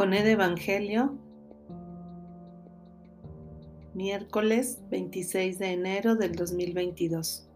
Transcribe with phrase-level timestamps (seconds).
[0.00, 1.18] con el Evangelio,
[3.92, 7.46] miércoles 26 de enero del 2022.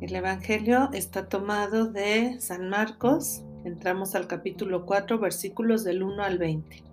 [0.00, 6.38] El Evangelio está tomado de San Marcos, entramos al capítulo 4, versículos del 1 al
[6.38, 6.84] 20.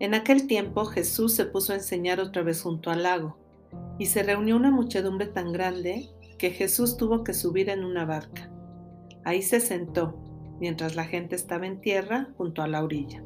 [0.00, 3.36] En aquel tiempo Jesús se puso a enseñar otra vez junto al lago,
[4.00, 8.50] y se reunió una muchedumbre tan grande que Jesús tuvo que subir en una barca.
[9.22, 10.21] Ahí se sentó
[10.62, 13.20] mientras la gente estaba en tierra junto a la orilla.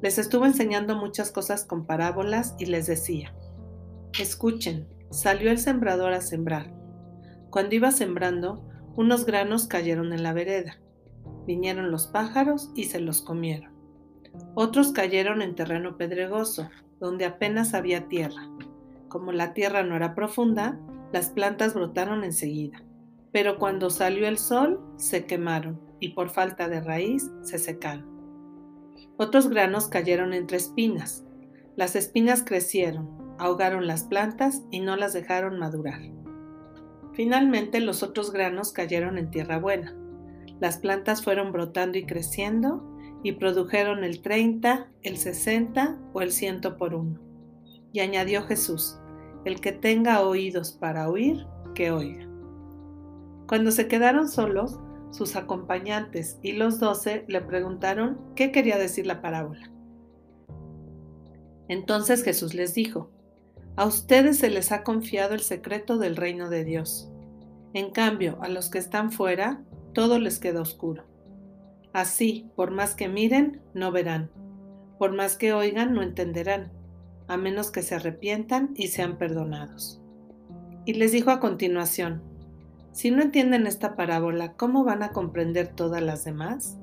[0.00, 3.34] Les estuvo enseñando muchas cosas con parábolas y les decía,
[4.16, 6.72] escuchen, salió el sembrador a sembrar.
[7.50, 10.78] Cuando iba sembrando, unos granos cayeron en la vereda.
[11.48, 13.72] Vinieron los pájaros y se los comieron.
[14.54, 16.70] Otros cayeron en terreno pedregoso,
[17.00, 18.48] donde apenas había tierra.
[19.08, 20.78] Como la tierra no era profunda,
[21.12, 22.84] las plantas brotaron enseguida.
[23.32, 28.10] Pero cuando salió el sol, se quemaron y por falta de raíz se secaron.
[29.16, 31.24] Otros granos cayeron entre espinas.
[31.76, 36.00] Las espinas crecieron, ahogaron las plantas y no las dejaron madurar.
[37.12, 39.94] Finalmente los otros granos cayeron en tierra buena.
[40.58, 42.84] Las plantas fueron brotando y creciendo
[43.22, 47.20] y produjeron el 30, el 60 o el 100 por uno.
[47.92, 48.98] Y añadió Jesús,
[49.44, 52.26] el que tenga oídos para oír, que oiga.
[53.46, 54.80] Cuando se quedaron solos,
[55.12, 59.70] sus acompañantes y los doce le preguntaron qué quería decir la parábola.
[61.68, 63.10] Entonces Jesús les dijo,
[63.76, 67.10] a ustedes se les ha confiado el secreto del reino de Dios.
[67.74, 69.62] En cambio, a los que están fuera,
[69.94, 71.04] todo les queda oscuro.
[71.92, 74.30] Así, por más que miren, no verán.
[74.98, 76.72] Por más que oigan, no entenderán,
[77.28, 80.00] a menos que se arrepientan y sean perdonados.
[80.84, 82.22] Y les dijo a continuación,
[82.92, 86.78] si no entienden esta parábola, ¿cómo van a comprender todas las demás?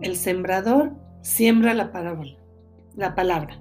[0.00, 2.38] El sembrador siembra la parábola,
[2.96, 3.60] la palabra.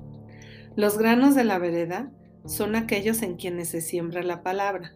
[0.77, 2.09] Los granos de la vereda
[2.45, 4.93] son aquellos en quienes se siembra la palabra,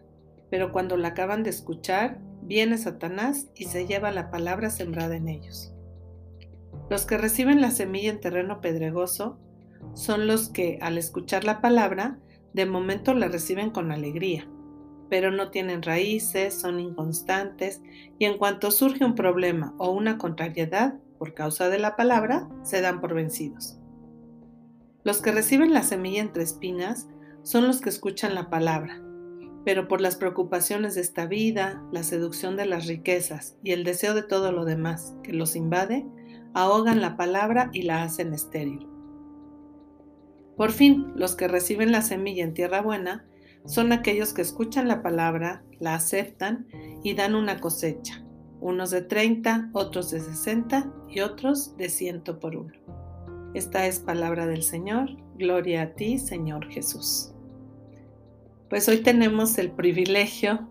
[0.50, 5.28] pero cuando la acaban de escuchar, viene Satanás y se lleva la palabra sembrada en
[5.28, 5.74] ellos.
[6.88, 9.38] Los que reciben la semilla en terreno pedregoso
[9.92, 12.18] son los que, al escuchar la palabra,
[12.54, 14.48] de momento la reciben con alegría
[15.08, 17.80] pero no tienen raíces, son inconstantes
[18.18, 22.80] y en cuanto surge un problema o una contrariedad por causa de la palabra, se
[22.80, 23.78] dan por vencidos.
[25.04, 27.08] Los que reciben la semilla entre espinas
[27.42, 29.02] son los que escuchan la palabra,
[29.64, 34.14] pero por las preocupaciones de esta vida, la seducción de las riquezas y el deseo
[34.14, 36.06] de todo lo demás que los invade,
[36.54, 38.86] ahogan la palabra y la hacen estéril.
[40.56, 43.24] Por fin, los que reciben la semilla en tierra buena
[43.68, 46.66] son aquellos que escuchan la palabra, la aceptan
[47.04, 48.24] y dan una cosecha,
[48.60, 52.72] unos de 30, otros de 60 y otros de 100 por uno.
[53.52, 57.34] Esta es palabra del Señor, gloria a ti, Señor Jesús.
[58.70, 60.66] Pues hoy tenemos el privilegio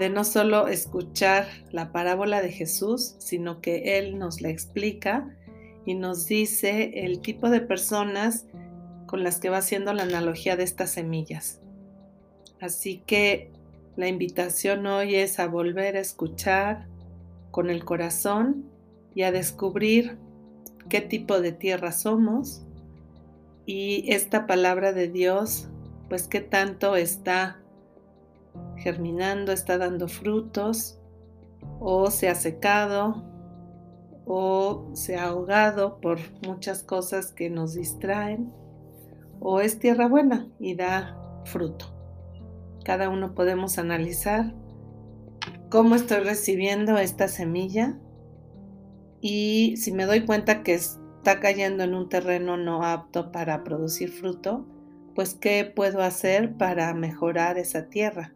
[0.00, 5.30] de no solo escuchar la parábola de Jesús, sino que Él nos la explica
[5.86, 8.46] y nos dice el tipo de personas
[9.06, 11.61] con las que va haciendo la analogía de estas semillas.
[12.62, 13.50] Así que
[13.96, 16.86] la invitación hoy es a volver a escuchar
[17.50, 18.70] con el corazón
[19.16, 20.16] y a descubrir
[20.88, 22.62] qué tipo de tierra somos
[23.66, 25.70] y esta palabra de Dios,
[26.08, 27.60] pues qué tanto está
[28.76, 31.00] germinando, está dando frutos
[31.80, 33.24] o se ha secado
[34.24, 38.52] o se ha ahogado por muchas cosas que nos distraen
[39.40, 41.91] o es tierra buena y da fruto.
[42.84, 44.54] Cada uno podemos analizar
[45.70, 47.98] cómo estoy recibiendo esta semilla
[49.20, 54.10] y si me doy cuenta que está cayendo en un terreno no apto para producir
[54.10, 54.66] fruto,
[55.14, 58.34] pues qué puedo hacer para mejorar esa tierra.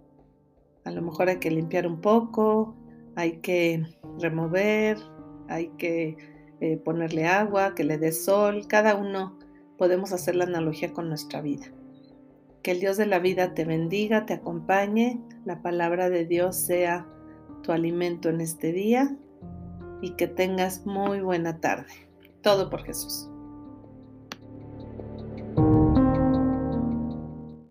[0.84, 2.76] A lo mejor hay que limpiar un poco,
[3.16, 3.84] hay que
[4.20, 4.98] remover,
[5.48, 6.16] hay que
[6.60, 8.66] eh, ponerle agua, que le dé sol.
[8.68, 9.36] Cada uno
[9.78, 11.66] podemos hacer la analogía con nuestra vida.
[12.66, 17.06] Que el Dios de la vida te bendiga, te acompañe, la palabra de Dios sea
[17.62, 19.16] tu alimento en este día
[20.02, 21.92] y que tengas muy buena tarde.
[22.42, 23.30] Todo por Jesús.